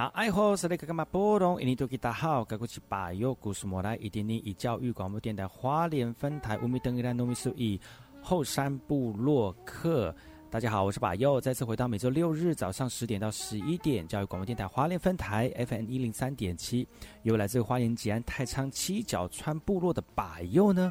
[0.00, 1.60] 那爱好是那个干嘛波动？
[1.60, 7.78] 印尼多吉大好，该过去把右故事莫来，一点零一教育广播电台花莲分台五米登一兰农米数一
[8.22, 10.14] 后山部落客。
[10.50, 16.88] 大家好，我是把右，再次回到每周六日早上十点到十一点，教育广播电台花莲分台 FM 一零三点七，
[17.24, 20.90] 由来自花莲吉安太仓七角川部落的把右呢。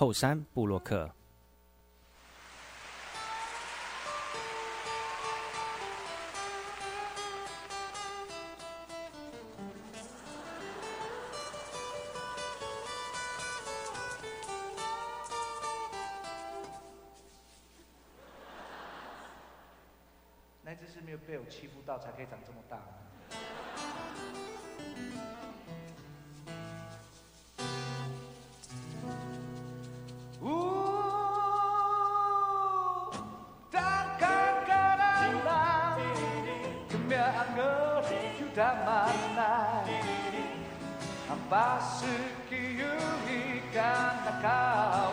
[0.00, 1.10] 后山布洛克。
[44.28, 45.07] atacar.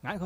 [0.00, 0.18] 大家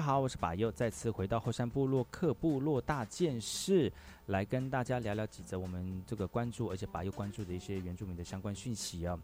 [0.00, 3.92] 好，我是巴佑，再次回到后山部落客部落大件事，
[4.28, 9.18] 来跟大家聊聊几则我们这个关注，而且巴佑关注的一些原住民的相关讯息啊。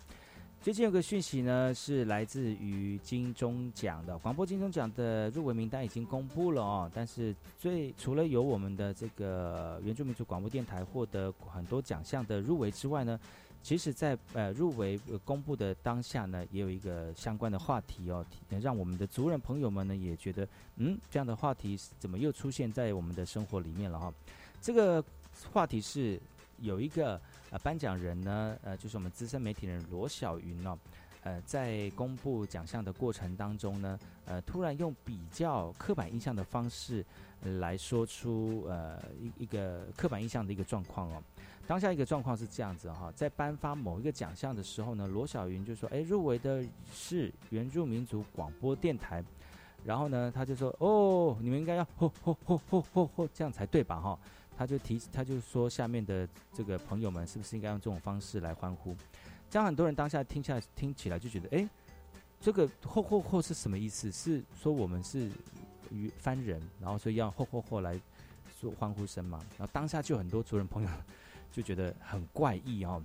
[0.61, 6.91] 最近有个讯息呢，是来自于金钟奖的广播金钟奖的入围名单已经公布了哦。
[6.95, 13.19] 但是最除了有我们的这个原住民族广播电台获得很多奖项的入围之外呢。
[13.63, 18.25] 其实，在呃入围公布的当下呢，也有一个相关的话题哦，
[18.63, 24.15] 让我们的族人朋友们呢也觉得，嗯，这样的话题怎么又出现在我们的生活里面了哈？
[24.63, 25.05] 这个
[25.53, 26.19] 话题是
[26.61, 27.21] 有一个
[27.51, 30.79] 呃颁奖人呢，呃，就是我们资深媒体人罗小云哦，
[31.23, 37.05] 呃，在公布奖项的过程当中呢，呃，突然用比较刻板印象的方式
[37.59, 41.23] 来说出呃一一个刻板印象的一个状况哦。
[41.69, 49.23] 当下一个状况是这样子哈，在颁发某一个奖项的时候呢，罗小云就说：“哎，入围的是原住民族广播电台。”
[49.85, 54.19] 然后呢，他就说：“哦，你们应该要吼吼吼吼吼吼这样才对吧？”哈，
[54.57, 58.97] 他就提，他就说下面的这个朋友们是不是应该用这种方式来欢呼？
[59.51, 61.69] 这样很多人当下听下听起来就觉得：“哎，
[62.41, 64.11] 这个吼吼吼是什么意思？
[64.11, 65.31] 是说我们是
[65.91, 68.01] 与番人，然后所以要吼吼吼来
[68.59, 70.89] 做欢呼声嘛？”然后当下就很多族人朋友。
[71.51, 73.03] 就觉得很怪异哦，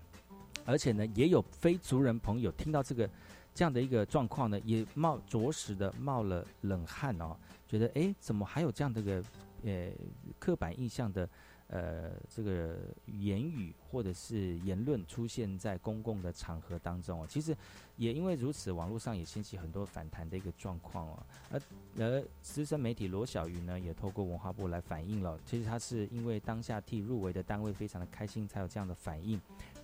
[0.66, 3.10] 而且呢，也有非族人朋友听到这个
[3.54, 7.36] 这样的一个状况呢，也冒着实的冒了冷汗哦，
[7.68, 9.24] 觉得哎，怎么还有这样的个
[9.64, 9.92] 呃
[10.40, 11.28] 刻板印象的？
[11.70, 17.56] 呃，这个言语或者是言论出现在公共的场合当中哦，其实
[17.98, 21.24] 也因为如此，网络上也掀起很多反弹的一个状况哦。
[21.50, 21.62] 而
[21.98, 29.42] 而资深媒体罗小云呢，也透过文化部来反映了，其实他是因为当下替入围的单位非常的开心，才有这样的反应，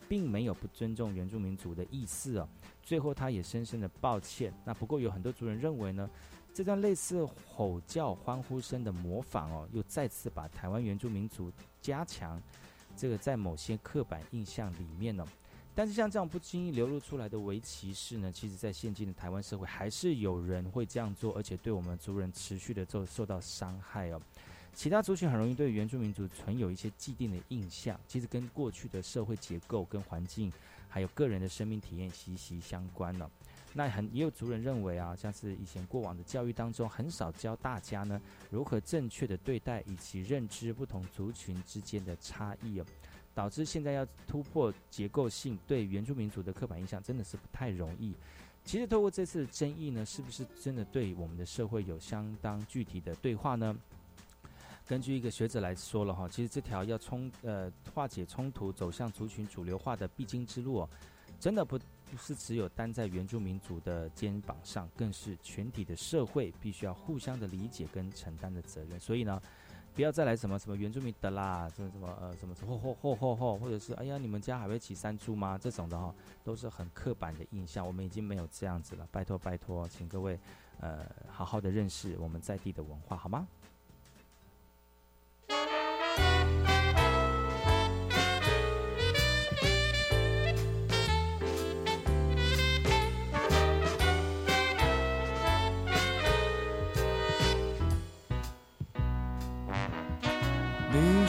[0.07, 2.47] 并没有不尊重原住民族的意思哦。
[2.83, 4.53] 最后他也深深的抱歉。
[4.63, 6.09] 那不过有很多族人认为呢。
[6.53, 11.51] 这段类似吼叫、欢呼声的模仿哦，又再次把台湾原住民族
[11.81, 12.41] 加强
[12.97, 15.25] 这个在某些刻板印象里面呢。
[15.73, 24.21] 但是像这样不经意流露出来的围歧视呢，其实在现今的台湾社会还是有人会这样做，而且对我们族人持续的受受到伤害哦。
[24.73, 30.51] 其他族群很容易对原住民族存有一些既定的印象，其实跟过去的社会结构、跟环境，
[30.89, 33.29] 还有个人的生命体验息息相关了。
[33.73, 42.85] 那很也有族人认为啊，像是以前过往的教育当中，很少教大家呢如何正确的对待以及认知不同族群之间的差异哦，
[43.35, 48.15] 导致现在要突破结构性对原住民族的刻板印象，真的是不太容易。
[48.65, 53.75] 其实透过这次争议呢，是不是真的对我们的社会有相当具体的对话呢？
[54.87, 60.89] 根据一个学者来说了哈，其实这条要冲呃化解冲突、走向族群主流化的必经之路哦，
[61.39, 61.79] 真的不。
[62.11, 68.99] 不是只有担在原住民族的肩膀上，更是全体的社会必须要互相的理解跟承担的责任。
[68.99, 69.41] 所以呢，
[69.93, 75.57] 不要再来什么什么原住民的啦，什么什么呃什么嚯嚯嚯嚯嚯，或者是哎呀你们家还会骑山猪吗？
[75.57, 76.13] 这种的哈，
[76.43, 77.85] 都是很刻板的印象。
[77.85, 80.39] 我们已经没有这样子了，拜托拜托，请各位
[80.79, 83.47] 呃好好的认识我们在地的文化，好吗？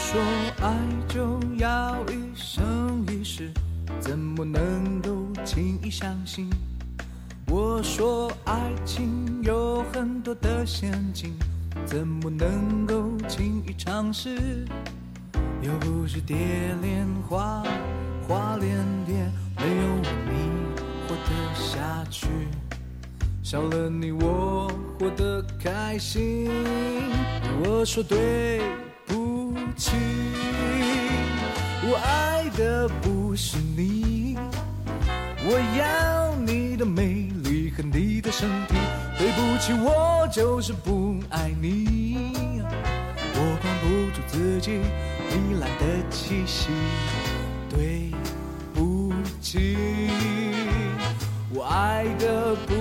[0.00, 0.20] 说
[0.60, 0.74] 爱
[1.06, 3.52] 就要一生一世，
[4.00, 5.10] 怎么能够
[5.44, 6.50] 轻易相信？
[7.46, 11.34] 我说爱情有很多的陷阱，
[11.84, 14.66] 怎么能够轻易尝试？
[15.62, 16.36] 又不是蝶
[16.82, 17.62] 恋花，
[18.26, 18.76] 花恋
[19.06, 19.14] 蝶，
[19.58, 20.50] 没有你
[21.06, 22.26] 活得下去，
[23.44, 26.50] 少了你我活得开心。
[27.62, 28.60] 我说对。
[29.80, 29.98] 情，
[31.82, 34.36] 我爱的不是你，
[35.42, 38.74] 我要你的美丽和你的身体。
[39.16, 42.34] 对不起，我就是不爱你，
[43.34, 44.80] 我管不住自己
[45.30, 46.68] 糜烂的气息。
[47.70, 48.12] 对
[48.74, 49.76] 不起，
[51.54, 52.74] 我爱的不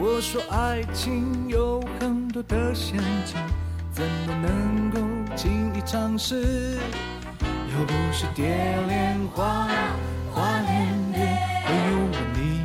[0.00, 3.36] 我说爱情有很多的陷阱，
[3.90, 5.00] 怎么能够
[5.36, 6.78] 轻易尝试？
[7.40, 8.46] 又不是蝶
[8.86, 9.66] 恋花，
[10.32, 11.18] 花恋蝶，
[11.66, 11.96] 没有
[12.32, 12.64] 你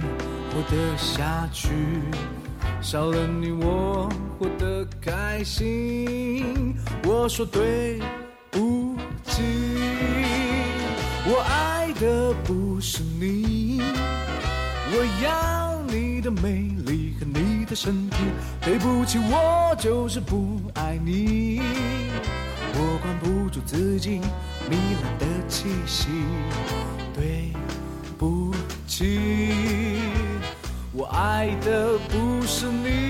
[0.52, 1.70] 活得下去，
[2.82, 6.76] 少了你我活得开心。
[7.04, 8.00] 我说对
[8.52, 9.42] 不起。
[11.26, 13.82] 我爱的不是你，
[14.92, 18.18] 我要你的美丽和你的身体。
[18.62, 21.60] 对不起，我就是不爱你，
[22.76, 24.22] 我管不住自己
[24.70, 26.08] 糜烂的气息。
[27.16, 27.52] 对
[28.18, 28.54] 不
[28.88, 29.20] 起，
[30.94, 33.03] 我爱的不是你。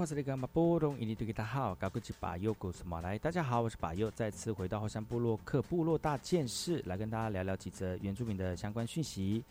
[0.00, 9.44] 我是那个马波东，印尼对给大家好，高古吉巴尤古斯马来，大家好，我是巴尤，再次回到后山部落克部落大件事，来跟大家聊聊几则原住民的相关讯息。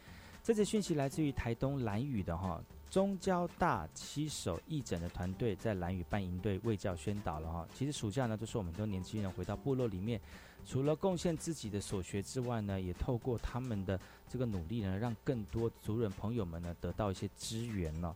[0.44, 7.68] 这则讯息来自于台东兰屿的哈中交大七手义诊的团队，在兰屿办营队卫教宣导了哈。
[7.76, 10.20] 其实暑假呢，就是我们都年轻人回到部落里面，
[10.66, 18.16] 除了贡献自己的所学之外呢，也透过他们的这个努力呢，让更多族人朋友们呢得到一些资源了。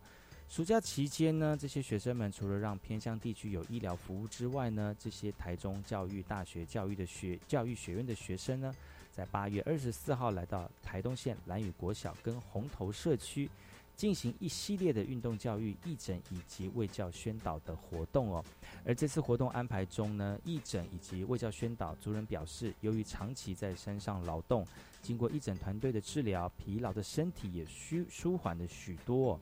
[0.50, 8.72] 暑假期间呢，这些学生们除了让偏乡地区有医疗服务之外呢，这些台中教育大学教育的学教育学院的学生呢，
[9.12, 13.50] 在八月二十四号来到台东县兰屿国小跟红头社区，
[13.96, 18.46] 进行一系列的运动教育、义诊以及卫教宣导的活动哦。
[18.86, 24.68] 而这次活动安排中呢，义诊以及卫教宣导，族人表示，由于长期在山上劳动，
[25.02, 29.40] 经过义诊团队的治疗，疲劳的身体也舒舒缓了许多。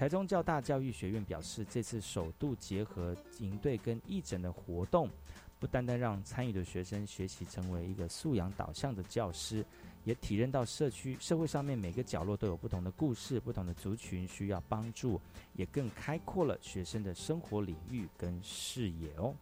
[0.00, 5.10] 台中教大教育学院表示，这次首度结合营队跟义诊的活动，
[5.58, 9.62] 不单单让参与的学生学习成为一个素养导向的教师，
[10.04, 15.20] 也体认到社区社会上面每个角落都有不同的故事，不同的族群需要帮助，
[15.52, 19.34] 也更开阔了学生的生活领域跟视野哦。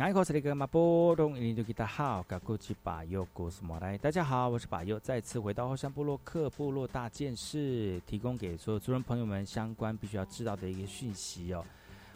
[0.00, 0.14] 大家
[4.24, 11.62] 好，我是巴佑，再次回到后山部落克部落大件事，提供给所有族人朋友们相关必须要知道的一个讯息哦。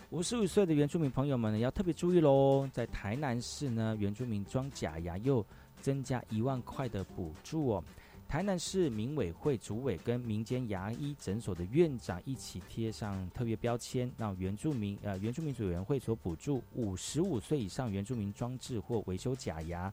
[0.08, 5.44] 五十五岁的原住民朋友们呢，要特别注意喽，在台南市呢，原住民装假牙又
[5.82, 7.84] 增加一万块的补助哦。
[8.28, 19.92] 台南市民委会主委跟民间牙医诊所的院长一起贴上特别标签，让原住民呃原住民委员会所补助五十五岁以上原住民装置或维修假牙。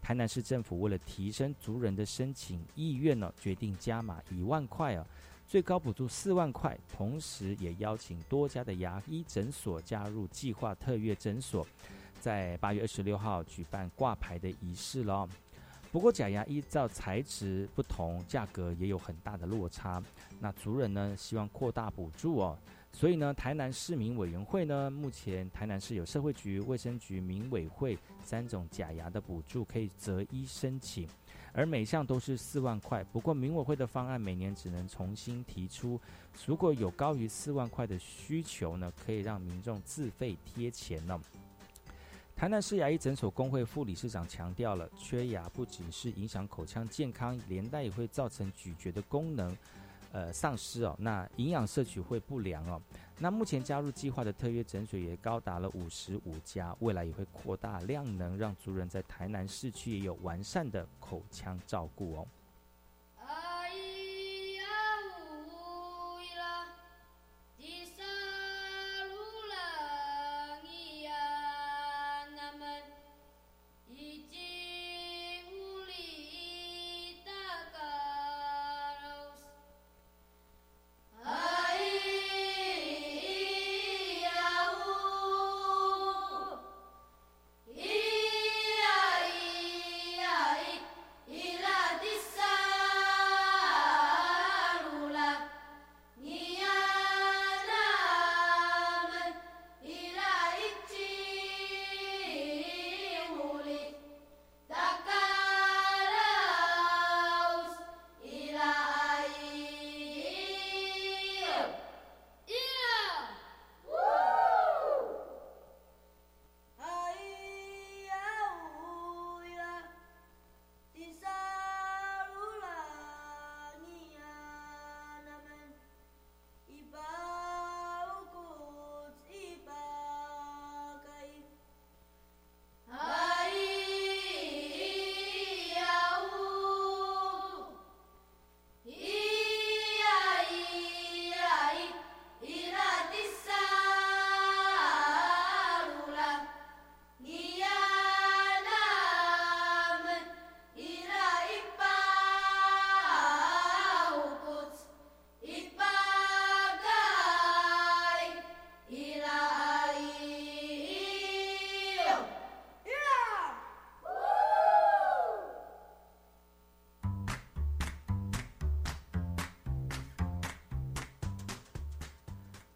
[0.00, 5.04] 台南市政府为了提升族人的申请意愿呢，决定加码一万块啊，
[5.46, 11.66] 最高补助四万块，同时也邀请多家的牙医诊所加入计划特约诊所，
[12.20, 15.28] 在八月二十六号举办挂牌的仪式了。
[15.92, 20.00] 不过假牙依照材质不同，价格也有很大的落差。
[20.38, 22.56] 那族人呢，希望扩大补助哦，
[22.92, 31.08] 所以呢，台南市民委员会呢，目前台南市有社会局、卫生局、民委会三种假牙的补助可以择一申请，
[31.52, 33.02] 而每项都是四万块。
[33.04, 36.00] 不过民委会的方案每年只能重新提出，
[36.46, 41.20] 如果有高于四万块的需求呢，可以让民众自费贴钱呢。
[42.40, 49.54] 台南市牙医诊所工会副理事长强调了，缺牙不仅是影响口腔健康，连带也会造成咀嚼的功能，
[50.10, 50.96] 呃丧失哦。
[50.98, 52.80] 那营养摄取会不良哦。
[53.18, 62.26] 那目前加入计划的特约诊所也高达了五十五家，未来也会扩大量能，让族人在台南市区也有完善的口腔照顾哦。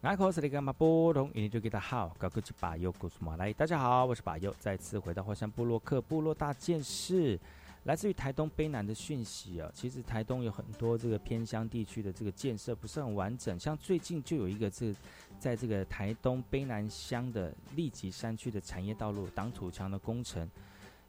[0.05, 0.27] 大家好，
[4.05, 7.39] 我是巴友，再次回到火山部落克部落大件事，
[7.85, 9.67] 来自于台东卑南的讯息啊。
[9.73, 14.93] 其实台东有很多这个偏乡地区的这个建设不是很完整，像最近就有一个这
[15.39, 20.47] 在这个台东卑南乡的立吉山区的产业道路挡土墙的工程，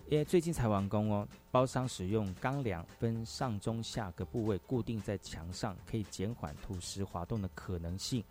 [0.09, 1.29] 因为最近才完工哦。
[1.51, 8.25] 包商使用钢梁分上中下个部位固定在墙上，可以减缓土石滑动的可能性。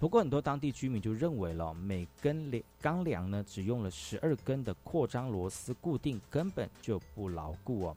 [0.00, 7.96] 不过，很多当地居民就认为了，每根梁钢梁呢，只用了十二根的扩张螺丝固定，根本就不牢固哦。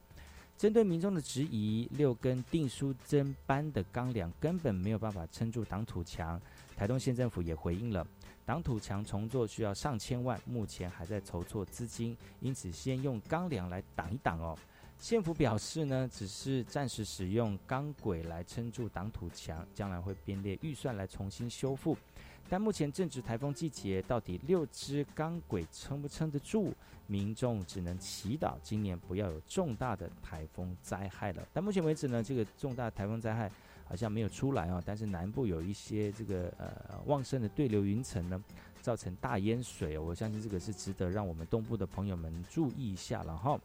[0.54, 6.38] 针对民众的质疑，六根定书针般的钢梁根本没有办法撑住挡土墙。
[6.76, 8.06] 台东县政府也回应了，
[8.44, 14.54] 挡土墙重做需要上千万，目前还在筹措资金，因此先用钢梁来挡一挡哦。
[15.04, 21.94] 县府表示呢，只是暂时使用钢轨来撑住挡土墙，将来会编列预算来重新修复。
[22.48, 26.72] 但目前正值台风季节，到底六支钢轨撑不撑得住？
[27.06, 31.46] 民众只能祈祷今年不要有重大的台风灾害了。
[31.52, 33.52] 但目前为止呢，这个重大台风灾害
[33.86, 34.82] 好像没有出来啊。
[34.86, 38.42] 但是南部有一些这个呃旺盛的对流云层呢，
[38.80, 39.98] 造成大淹水。
[39.98, 43.60] 我相信这个是值得让我们东部的朋友们注意一下了哈。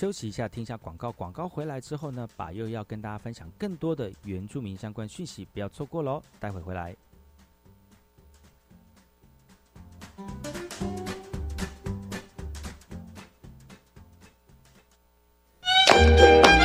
[0.00, 1.12] 休息一下，听一下广告。
[1.12, 6.22] 广告回来之后呢，把又要跟大家分享更多的原住民相关讯息，不要错过喽！
[6.38, 6.96] 待会回来。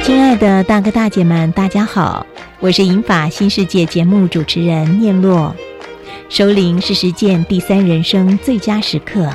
[0.01, 2.25] 亲爱的大哥大姐们，大家好，
[2.61, 5.53] 我是银法新世界节目主持人念洛。
[6.29, 9.29] 首领是实践第三人生最佳时刻，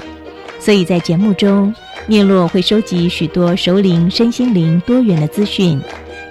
[0.58, 1.74] 所以在节目中。
[2.10, 5.80] 面洛会收集许多熟龄身心灵多元的资讯，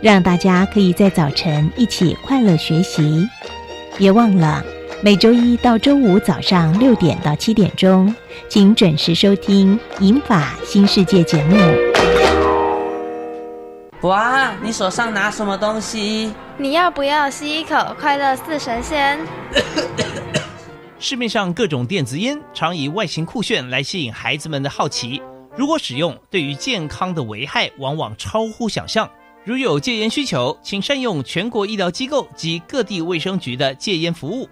[0.01, 3.25] 让大家可以在早晨一起快乐学习。
[3.97, 4.61] 别忘了
[5.01, 8.13] 每周一到周五早上六点到七点钟，
[8.49, 11.55] 请准时收听《银法新世界》节目。
[14.01, 16.33] 哇，你手上拿什么东西？
[16.57, 19.17] 你要不要吸一口快乐似神仙？
[20.99, 25.21] 市面上各种电子烟常以外形酷炫来吸引孩子们的好奇。
[25.59, 29.11] 如果使用，对于健康的危害往往超乎想象。
[29.43, 34.47] 如有戒烟需求，请善用全国医疗机构及各地卫生局的戒烟服务，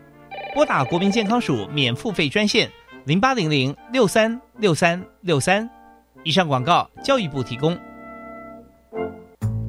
[0.53, 2.69] 拨打国民健康署免付费专线
[3.05, 5.69] 零八零零六三六三六三。
[6.25, 7.79] 以上广告，教育部提供。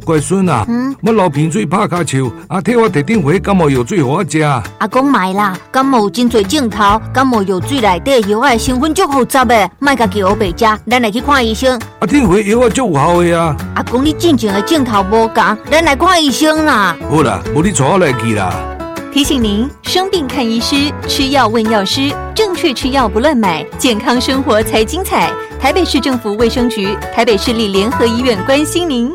[0.09, 4.40] 乖孙啊，嗯，我流鼻水拍卡球，啊，替我摕点回感冒药水互我食。
[4.40, 11.79] 阿公买啦，感冒有真侪镜头，感冒药水内底药的成分足复杂的，卖家叫我白食，咱来去看医生。
[11.99, 13.57] 啊，点回药啊足有效的啊。
[13.75, 16.97] 阿公，你进前的镜头无共，咱来看医生啦。
[17.11, 18.55] 好啦，无你带我来去啦。
[19.12, 25.31] 提醒您：生病看医师，吃药问药师，正确吃药不乱买，健康生活才精彩。
[25.61, 29.14] 台北市政府卫生局、台北市立联合医院关心您。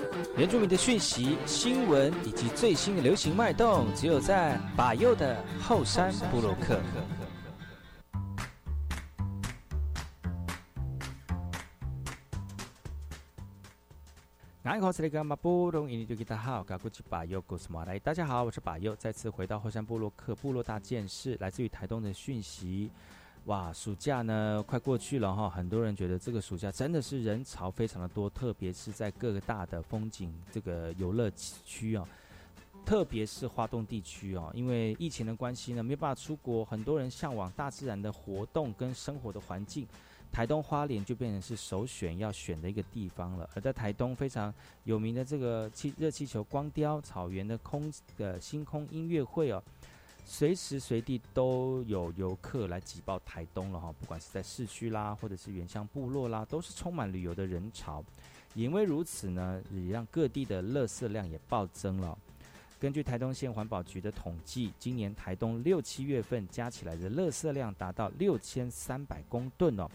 [0.37, 6.79] 原住民的讯息、新闻以及最新的流行脉动，只有在把右的后山部落克。
[14.79, 22.89] 好，是那个马布隆印尼多吉达好，嘎古吉巴尤古斯马来，大家好，我是巴右，再次回到后山部落克部落大件事，来自于台东的讯息。
[23.45, 31.29] 哇，暑假呢快过去了哈，很多人觉得这个暑假真的是人潮非常的多，特别是在各个大的风景这个游乐
[31.65, 32.07] 区啊，
[32.85, 39.87] 特别是花东地区哦，因为疫情的关系呢，没办法出国，很多人向往大自然的活动跟生活的环境，
[40.31, 43.49] 台东花莲就变成是首选要选的一个地方了。
[43.55, 49.61] 而在台东非常有名的这个气热气球光雕草原的空的星空音乐会哦。
[50.23, 58.03] 随时随地都有游客来挤爆台东了哈，不管是在市区啦，或者是原乡部落啦，都是充满旅游的人潮。
[58.53, 62.17] 因为如此呢，也让各地的垃圾量也暴增了。
[62.79, 69.87] 根据台东县环保局的统计，今年台东六七月份加起来的垃圾量达到六千三百公吨哦，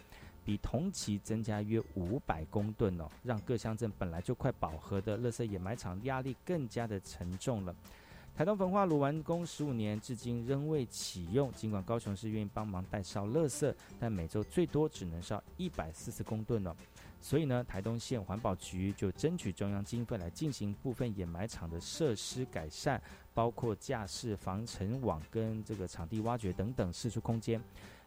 [0.45, 7.75] 比同期增加约五百公吨哦，让各乡镇本来就快饱和的垃圾掩埋场压力更加的沉重了。
[8.37, 11.51] 台东焚化炉完工十五年，至今仍未启用。
[11.55, 16.77] 尽管高雄市愿意帮忙代烧垃圾，但每周最多只能烧一百四十公吨了。
[17.19, 23.01] 所以呢，台东县环保局就争取中央经费来进行部分掩埋场的设施改善，
[23.33, 27.59] 包括架式防尘网跟这个场地挖掘等等，释出空间。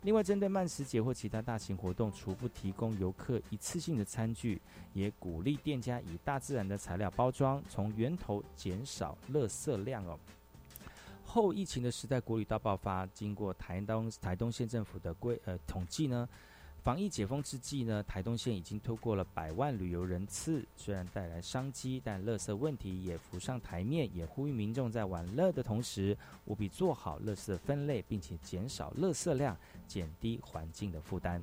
[0.04, 4.62] 另外，针对慢食节或其他大型活动，除不提供游客一次性的餐具，
[4.94, 10.18] 也鼓励店家以大自然的材料包装，从源头减少垃圾量哦。
[11.26, 16.28] 后疫情的时代，国旅大爆发，经过台东台东县政府的规呃统计呢，
[16.90, 20.66] 防疫解封之际呢，台东县已经突破了百万旅游人次。
[20.76, 31.40] 虽然带来商机，但垃圾问题也浮上台面，也呼吁民众在玩乐的同时，务必做好垃圾分类，并且减少垃圾量，减低环境的负担。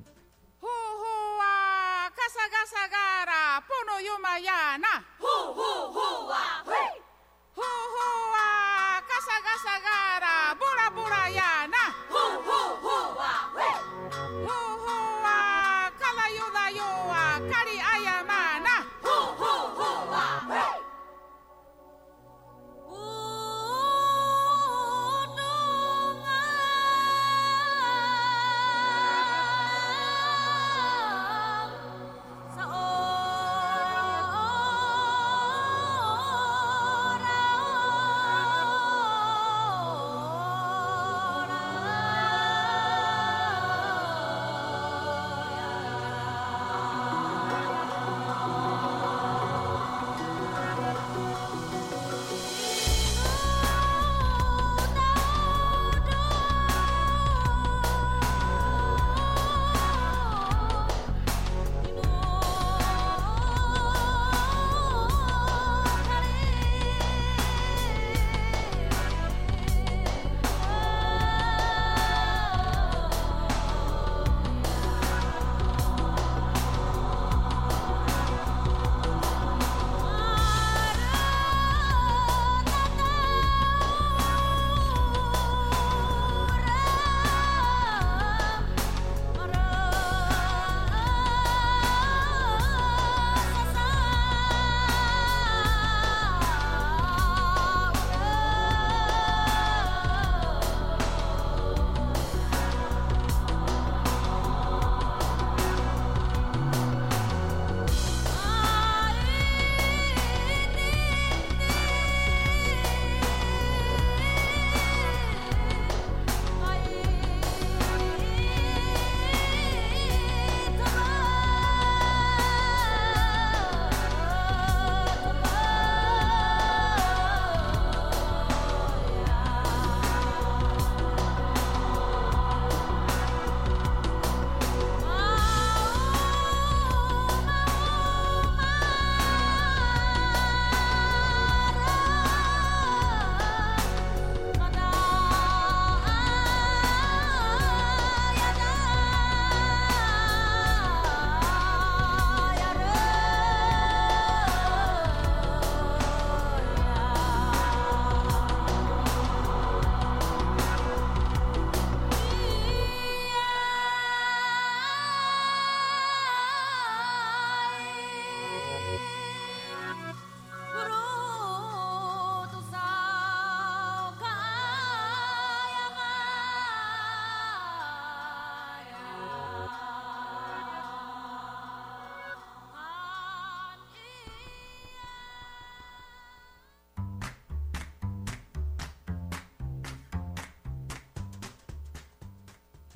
[0.59, 6.16] 呼呼啊，嘎萨嘎萨嘎啦，不能有嘛呀那，呼呼呼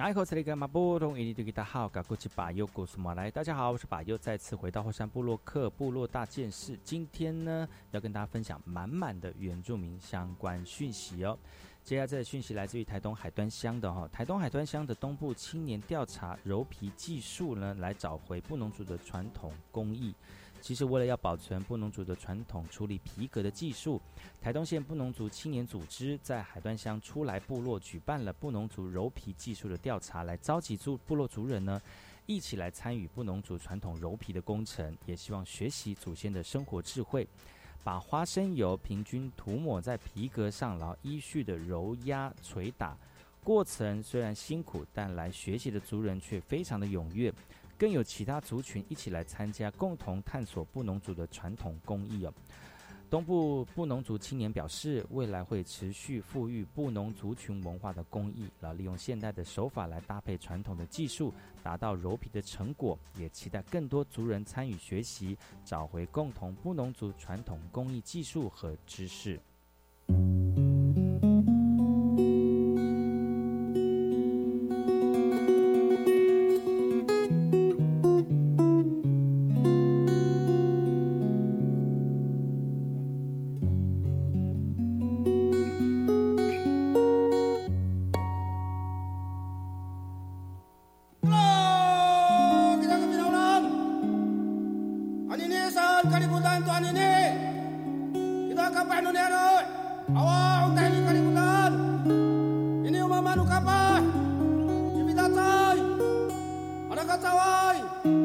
[0.02, 0.12] 大
[1.64, 3.30] 好，噶过去把右古苏马来。
[3.30, 6.76] 大家好，我是把右，再次回到后山部落克部落大件事。
[6.84, 11.38] 今天呢，要跟大家分享满满的原住民相关讯息哦。
[11.84, 20.16] 接下来这个讯息来自于台东海端乡的哈，台东海端乡的东部青年调查柔皮技术呢，来找回布农族的传统工艺。
[20.62, 24.00] 其实，为了要保存布农族的传统处理皮革的技术，
[24.40, 31.82] 台东县布农族青年组织在海端乡出来部落举办了布农族柔皮技术的调查，来召集族部落族人呢，
[32.28, 37.28] 一起来参与布农族传统柔皮的工程，也希望学习祖先的生活智慧，
[37.84, 42.96] 把花生油平均涂抹在皮革上，然后依序的揉压捶打，
[43.44, 47.34] 过程虽然辛苦，但来学习的族人却非常的踊跃。
[47.82, 52.32] 更有其他族群一起来参加，共同探索布农族的传统工艺哦。
[53.10, 62.96] 东部布农族青年表示，未来会持续富裕布农族群文化的工艺，然后利用现代的手法来搭配传统的技术，达到柔皮的成果。
[63.18, 69.42] 也期待更多族人参与学习，找回共同布农族传统工艺技术和知识。
[103.36, 104.02] の乾杯
[104.94, 105.80] 君だたい。
[106.90, 107.74] あらかたわ
[108.06, 108.21] い。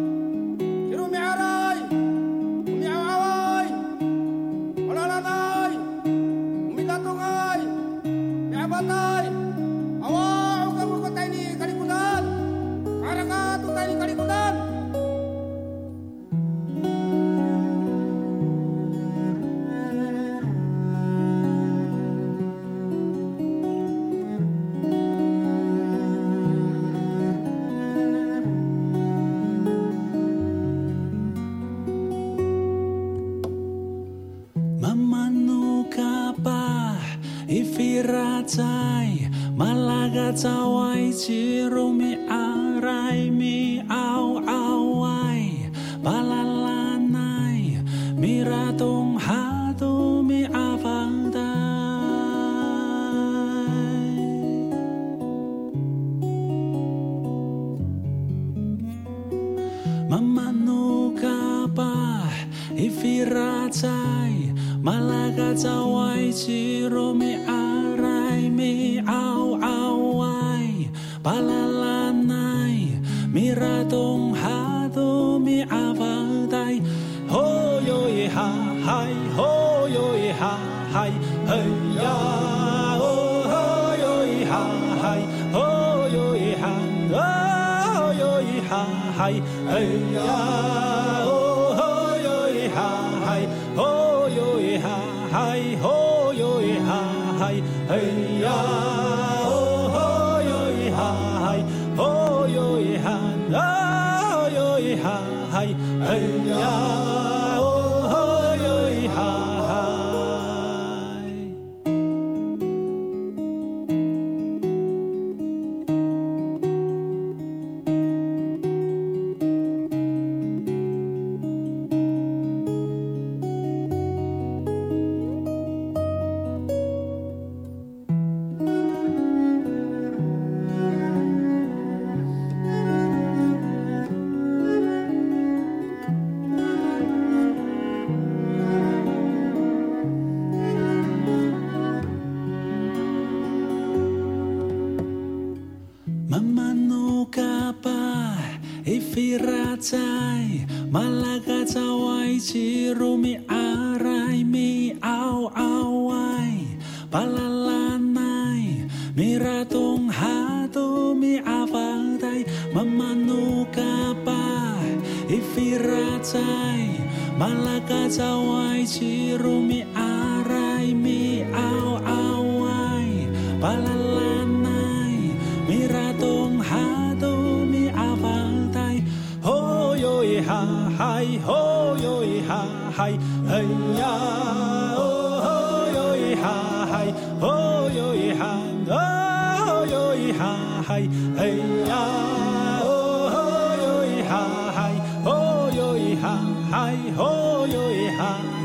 [95.57, 97.03] 哎吼哟耶哈
[97.39, 97.55] 嗨
[97.89, 97.97] 哎
[98.45, 99.16] 呀！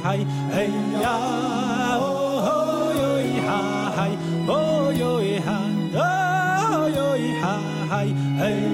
[0.03, 0.69] hai hey
[1.03, 1.15] ya
[2.01, 2.57] oh ho
[3.01, 3.11] yo
[3.47, 3.59] ha
[3.97, 4.13] hai
[4.57, 5.11] oh yo
[5.47, 5.57] ha
[6.05, 7.07] oh yo
[7.43, 7.55] ha
[7.93, 8.07] hai
[8.41, 8.70] hey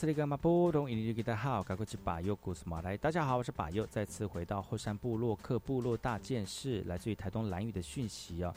[0.00, 2.96] 这里个马布隆，印尼给大家好，赶快去把右古斯马来。
[2.96, 8.54] 大家好，我是把右，再次回到后山部落克部落大件事，来自于台东蓝雨的讯息哦。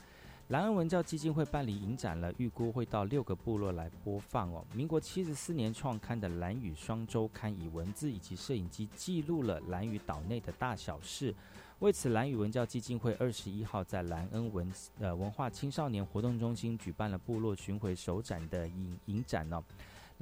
[0.48, 4.66] 蓝恩文教基金会办理影展了，预估会到六个部落来播放哦。
[4.74, 11.36] 民国七十四年创刊的蓝雨双周刊，以文字以及摄影机记录了蓝雨岛内的大小事。
[11.80, 19.62] 为此，蓝屿文教基金会二十一号在蓝恩文呃文化青少年活动中心举办了部落巡回首展的影影展呢。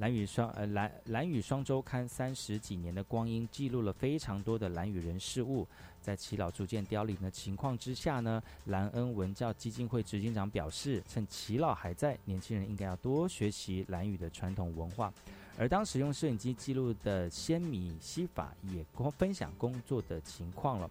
[0.02, 5.64] 蓝雨双呃蓝蓝雨双周刊三十几年的光阴，记录了非常多的蓝雨人事物。
[6.00, 15.14] 在齐老逐渐凋零的情况之下呢，蓝恩文教基金会执行长表示，趁齐老还在，年轻人应该要多学习蓝雨的传统文化。
[15.56, 20.90] 而当时用摄影机记录的仙米西法也跟分享工作的情况了。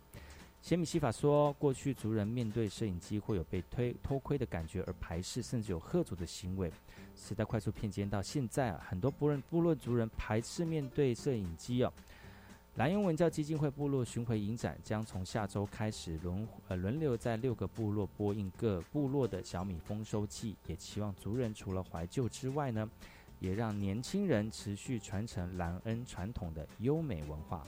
[0.62, 6.72] 仙米西法说，过去族人面对摄影机会有被推偷窥的感觉而排斥，甚至有喝阻的行为。
[7.16, 11.92] 时代快速变迁到现在啊，很多部落部落族人排斥面对摄影机哦。
[12.76, 22.90] 蓝雍文教基金会部落巡回影展将从下周开始轮呃轮流在六个部落播映各部落的小米丰收季，也期望族人除了怀旧之外呢，
[23.40, 27.68] 也让年轻人持续传承蓝恩传统的优美文化。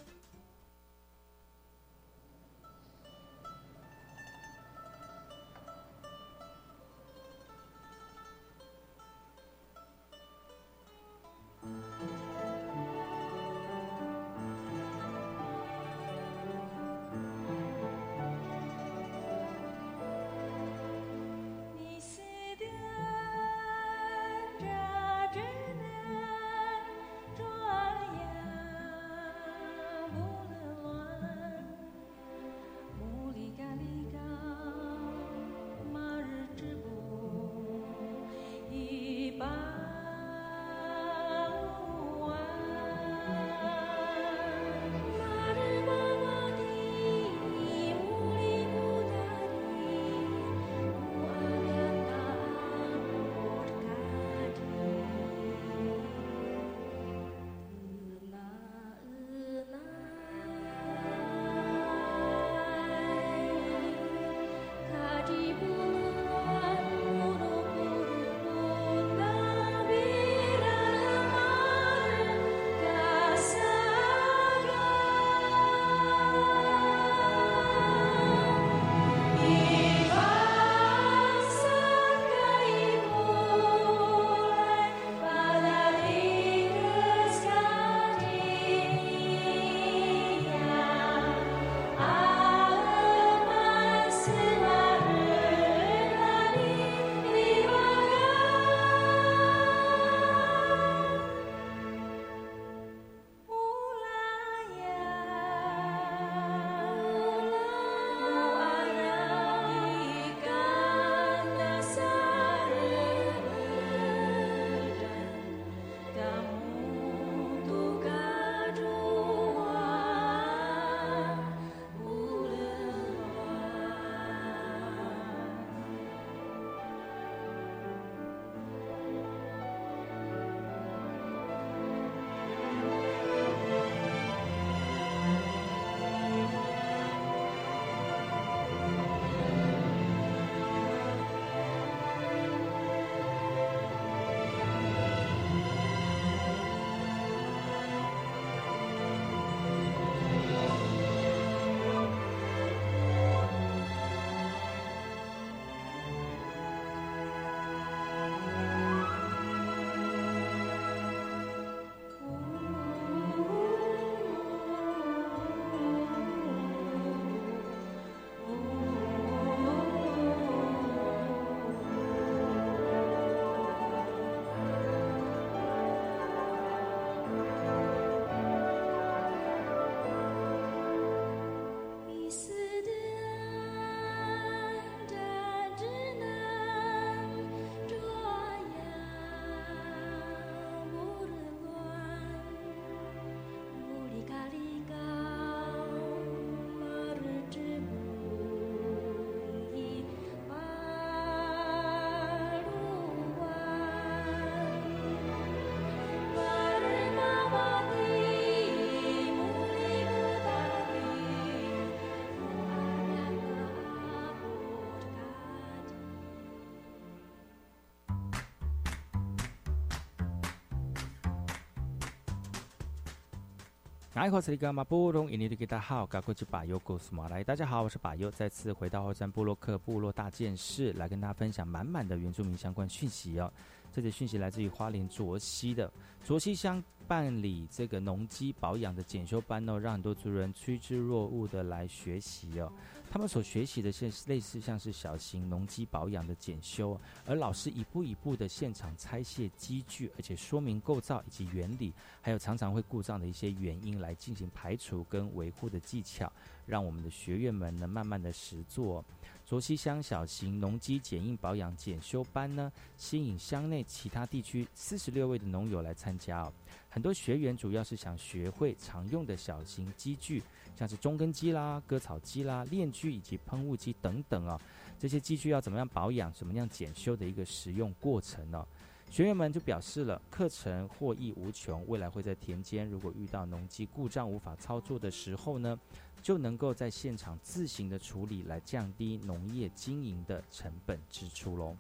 [224.24, 227.44] 爱好斯里格马布隆，印尼的大家好，赶快去把优故事马来。
[227.44, 233.52] 大家好，我是把优，再次回到后山部落克部落大件事，来跟大家分享满满的原住民相关讯息哦。
[233.92, 235.92] 这些讯息来自于花莲卓西的
[236.24, 242.72] 卓西乡办理这个农机保养的检修班哦，让很多族人趋之若鹜的来学习哦。
[243.14, 251.94] 他们所学习的是类似像是小型农机保养的检修，而老师一步一步的现场拆卸机具，而且说明构造以及原理，
[252.24, 256.34] 还有常常会故障的一些原因来进行排除跟维护的技巧，
[256.66, 259.06] 让我们的学员们呢慢慢的实做。
[259.46, 266.52] 卓溪乡小型农机检印保养检修班呢，吸引乡内其他地区四十六位的农友来参加哦。
[266.90, 270.42] 很多学员主要是想学会常用的小型机具，
[270.76, 274.60] 像是中根机啦、割草机啦、链锯以及喷雾机等等啊。
[275.00, 278.66] 这些机具要怎么样保养、怎么样检修的一个使用过程呢？
[279.10, 285.80] 学员们就表示了，课程获益无穷，未来会在田间如果遇到农机故障无法操作的时候呢？
[286.24, 291.76] 就能够在现场自行的处理，来降低农业经营的成本支出喽。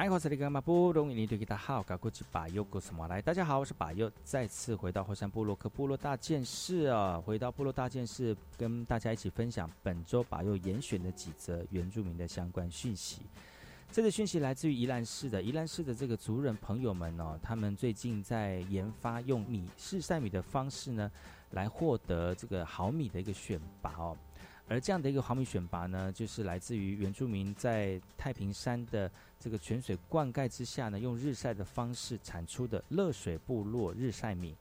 [0.00, 0.08] 来
[3.20, 7.20] 大家好，我是把右，再次回到火山部落克部落大件事啊！
[7.20, 13.20] 回到部落大件事，跟大家一起分享本周把右严选的几则原住民的相关讯息。
[13.92, 21.12] 这个讯息来自于宜兰市的宜兰市的这个族人朋友们哦，他们最近在研发用米试晒米的方式呢，
[21.50, 24.16] 来获得这个好米的一个选拔哦。
[24.66, 29.10] 而这样的一个毫米选拔呢，就是来自于原住民在太平山的
[29.40, 34.54] 这个泉水灌溉之下呢，用日晒的方式产出的热水部落日晒米。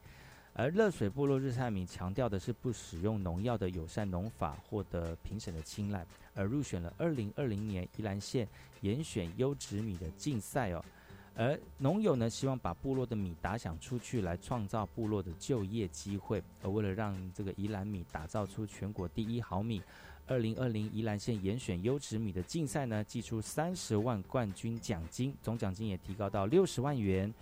[0.53, 8.47] 而热水部落日晒米强调的是不使用农药的友善农法，获得评审的青睐，而入选了二零二零年宜兰县
[8.81, 10.83] 严选优质米的竞赛哦。
[11.35, 16.41] 而农友呢，希望把部落的米打响出去，来创造部落的就业机会。
[16.63, 19.81] 而为了让这个宜兰米打造出全国第一好米，
[20.29, 27.33] 二零二零宜兰县严选优质米的竞赛呢，寄出三十万冠军奖金，总奖金也提高到六十万元。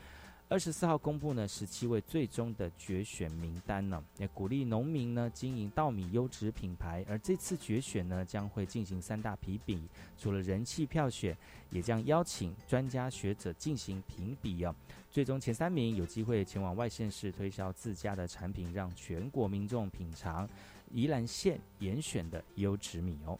[0.47, 7.03] 二十四号公布呢，十七位最终的决选名单呢，也鼓励农民呢经营稻米优质品牌。
[7.09, 9.81] 而这次决选呢，将会进行三大评比，
[10.17, 11.35] 除了人气票选，
[11.69, 14.73] 也将邀请专家学者进行评比哦。
[15.11, 20.47] 最终前三名有机会前往外县市推销自家的产品，让全国民众品尝
[20.93, 23.37] 宜兰县严选的优质米哦。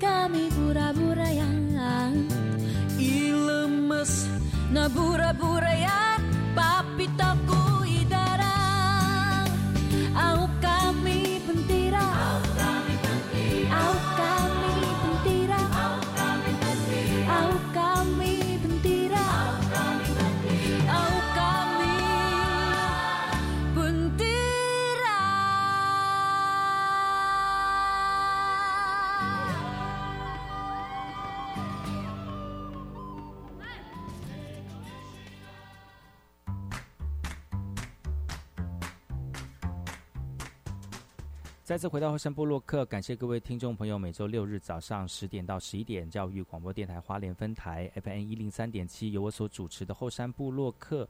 [0.00, 1.60] kami bura-bura yang
[2.96, 4.26] ilemes.
[4.72, 6.22] Na bura-bura yang
[6.56, 7.59] papi takut.
[41.70, 51.08] 再次回到后山部落客，感谢各位听众朋友，每周六日早上十点到十一点，教育广播电台花莲分台 FM 一零三点七，由我所主持的后山部落客。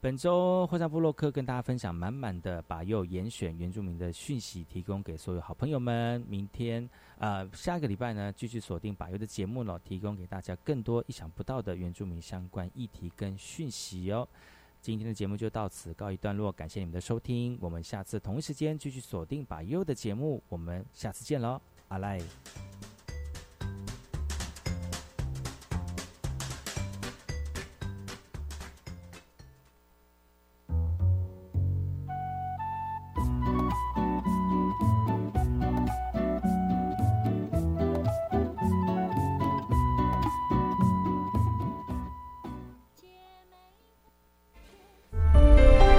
[0.00, 6.20] 本周后山部落客跟大家分享满满的把右严选原住民的讯息，提供给所有好朋友们。
[6.22, 14.26] 明天呃下个礼拜呢，继续锁定把右的节目了，提供给大家更多意想不到的原住民相关议题跟讯息哦。
[14.84, 21.58] 今天的节目就到此告一段落，感谢你们的收听，我们下次同一时间继续锁定把优的节目，我们下次见喽，
[21.88, 22.20] 阿赖。